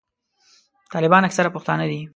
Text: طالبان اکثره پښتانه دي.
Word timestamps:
طالبان 0.93 1.21
اکثره 1.27 1.53
پښتانه 1.55 1.85
دي. 1.91 2.01